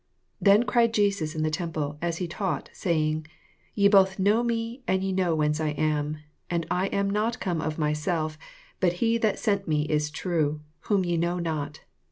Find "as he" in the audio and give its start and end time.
2.01-2.27